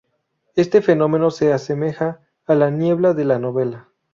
[0.55, 3.89] Este fenómeno, se asemeja a la niebla de la novela.